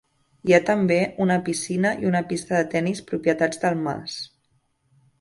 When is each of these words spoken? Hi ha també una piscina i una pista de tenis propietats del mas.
Hi 0.45 0.53
ha 0.55 0.59
també 0.69 0.97
una 1.25 1.37
piscina 1.51 1.93
i 2.05 2.09
una 2.13 2.23
pista 2.33 2.57
de 2.59 2.67
tenis 2.75 3.05
propietats 3.13 3.65
del 3.67 3.81
mas. 3.87 4.21